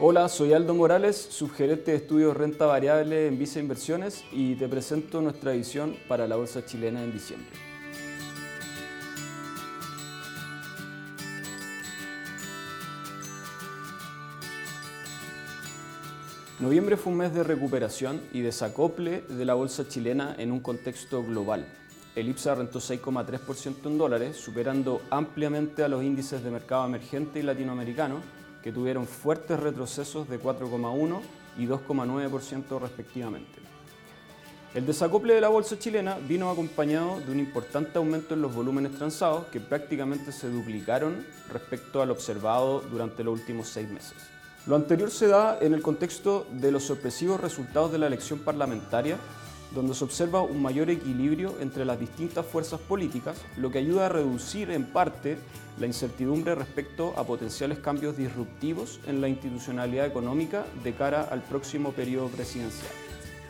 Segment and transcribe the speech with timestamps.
[0.00, 5.22] Hola, soy Aldo Morales, subgerente de estudios renta variable en Visa Inversiones y te presento
[5.22, 7.48] nuestra visión para la bolsa chilena en diciembre.
[16.58, 21.22] Noviembre fue un mes de recuperación y desacople de la bolsa chilena en un contexto
[21.22, 21.68] global.
[22.16, 27.42] El IPSA rentó 6,3% en dólares, superando ampliamente a los índices de mercado emergente y
[27.44, 31.20] latinoamericano, que tuvieron fuertes retrocesos de 4,1
[31.58, 33.60] y 2,9% respectivamente.
[34.72, 38.96] El desacople de la bolsa chilena vino acompañado de un importante aumento en los volúmenes
[38.96, 44.16] transados que prácticamente se duplicaron respecto al observado durante los últimos seis meses.
[44.66, 49.18] Lo anterior se da en el contexto de los sorpresivos resultados de la elección parlamentaria
[49.74, 54.08] donde se observa un mayor equilibrio entre las distintas fuerzas políticas, lo que ayuda a
[54.08, 55.38] reducir en parte
[55.78, 61.92] la incertidumbre respecto a potenciales cambios disruptivos en la institucionalidad económica de cara al próximo
[61.92, 62.90] periodo presidencial.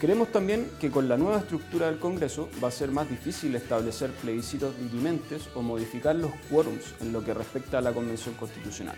[0.00, 4.10] Creemos también que con la nueva estructura del Congreso va a ser más difícil establecer
[4.10, 8.96] plebiscitos dirimentes o modificar los quórums en lo que respecta a la Convención Constitucional.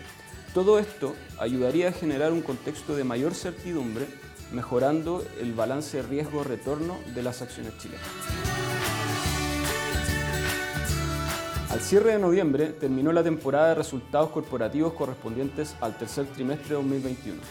[0.55, 4.07] Todo esto ayudaría a generar un contexto de mayor certidumbre
[4.55, 8.05] mejorando el balance riesgo-retorno de las acciones chilenas.
[11.69, 16.75] Al cierre de noviembre terminó la temporada de resultados corporativos correspondientes al tercer trimestre de
[16.75, 17.41] 2021.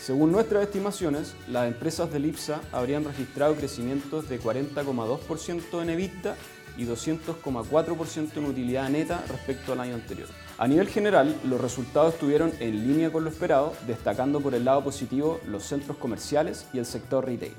[0.00, 6.36] Según nuestras estimaciones, las empresas del IPSA habrían registrado crecimientos de 40,2% en EBITDA
[6.76, 10.28] y 200,4% en utilidad neta respecto al año anterior.
[10.58, 14.84] A nivel general, los resultados estuvieron en línea con lo esperado, destacando por el lado
[14.84, 17.54] positivo los centros comerciales y el sector retail,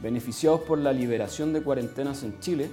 [0.00, 2.70] beneficiados por la liberación de cuarentenas en Chile,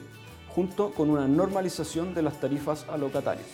[0.48, 3.48] junto con una normalización de las tarifas a locatarios,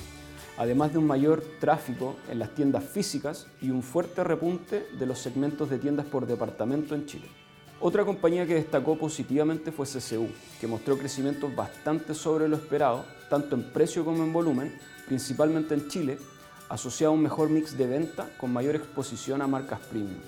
[0.58, 5.20] además de un mayor tráfico en las tiendas físicas y un fuerte repunte de los
[5.20, 7.30] segmentos de tiendas por departamento en Chile.
[7.82, 10.28] Otra compañía que destacó positivamente fue CCU,
[10.60, 15.88] que mostró crecimientos bastante sobre lo esperado, tanto en precio como en volumen, principalmente en
[15.88, 16.18] Chile,
[16.68, 20.20] asociado a un mejor mix de venta con mayor exposición a marcas premium.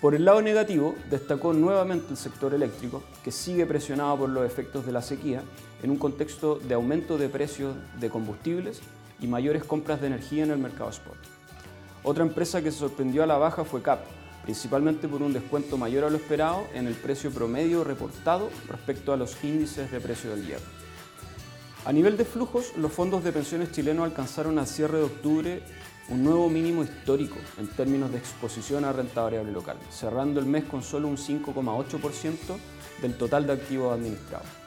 [0.00, 4.86] Por el lado negativo, destacó nuevamente el sector eléctrico, que sigue presionado por los efectos
[4.86, 5.42] de la sequía,
[5.82, 8.80] en un contexto de aumento de precios de combustibles
[9.20, 11.16] y mayores compras de energía en el mercado spot.
[12.02, 14.00] Otra empresa que se sorprendió a la baja fue CAP,
[14.44, 19.16] principalmente por un descuento mayor a lo esperado en el precio promedio reportado respecto a
[19.16, 20.64] los índices de precio del hierro.
[21.86, 25.62] A nivel de flujos, los fondos de pensiones chilenos alcanzaron al cierre de octubre
[26.10, 30.64] un nuevo mínimo histórico en términos de exposición a renta variable local, cerrando el mes
[30.64, 32.36] con solo un 5,8%
[33.00, 34.63] del total de activos administrados.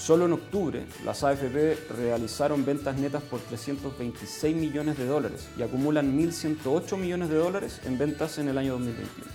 [0.00, 6.18] Solo en octubre, las AFP realizaron ventas netas por 326 millones de dólares y acumulan
[6.18, 9.30] 1.108 millones de dólares en ventas en el año 2021.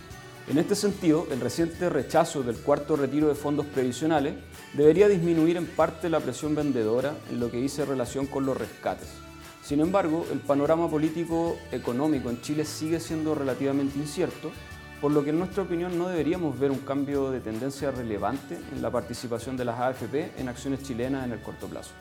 [0.48, 4.34] En este sentido, el reciente rechazo del cuarto retiro de fondos previsionales
[4.74, 9.10] debería disminuir en parte la presión vendedora en lo que dice relación con los rescates.
[9.64, 14.52] Sin embargo, el panorama político económico en Chile sigue siendo relativamente incierto
[15.06, 18.82] por lo que en nuestra opinión no deberíamos ver un cambio de tendencia relevante en
[18.82, 21.92] la participación de las AFP en acciones chilenas en el corto plazo.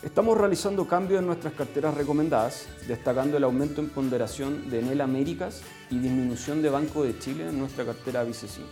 [0.00, 5.60] Estamos realizando cambios en nuestras carteras recomendadas, destacando el aumento en ponderación de Enel Américas
[5.90, 8.68] y disminución de Banco de Chile en nuestra cartera Vice 5.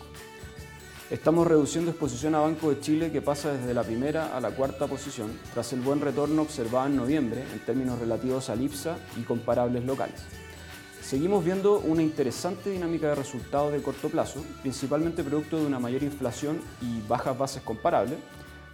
[1.10, 4.86] Estamos reduciendo exposición a Banco de Chile que pasa desde la primera a la cuarta
[4.86, 9.84] posición tras el buen retorno observado en noviembre en términos relativos al IPSA y comparables
[9.84, 10.20] locales.
[11.10, 16.04] Seguimos viendo una interesante dinámica de resultados de corto plazo, principalmente producto de una mayor
[16.04, 18.16] inflación y bajas bases comparables.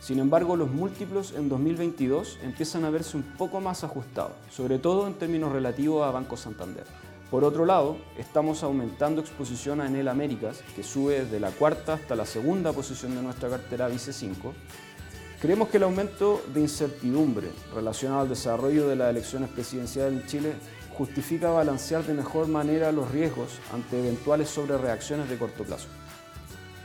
[0.00, 5.06] Sin embargo, los múltiplos en 2022 empiezan a verse un poco más ajustados, sobre todo
[5.06, 6.84] en términos relativos a Banco Santander.
[7.30, 12.16] Por otro lado, estamos aumentando exposición a Enel Américas, que sube desde la cuarta hasta
[12.16, 14.52] la segunda posición de nuestra cartera Vice 5.
[15.40, 20.52] Creemos que el aumento de incertidumbre relacionado al desarrollo de las elecciones presidenciales en Chile
[20.96, 25.88] justifica balancear de mejor manera los riesgos ante eventuales sobrereacciones de corto plazo.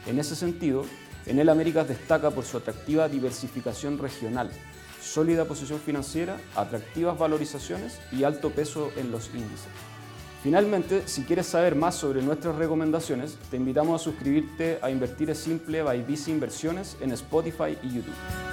[0.05, 0.83] En ese sentido,
[1.25, 4.51] Enel Américas destaca por su atractiva diversificación regional,
[5.01, 9.69] sólida posición financiera, atractivas valorizaciones y alto peso en los índices.
[10.43, 15.37] Finalmente, si quieres saber más sobre nuestras recomendaciones, te invitamos a suscribirte a Invertir es
[15.37, 18.50] Simple by Visa Inversiones en Spotify y YouTube.